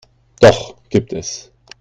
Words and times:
Doch 0.41 0.77
gibt 0.89 1.13
es. 1.13 1.51